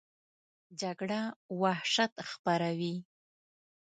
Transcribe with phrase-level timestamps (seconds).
[0.81, 1.19] جګړه
[1.61, 2.95] وحشت خپروي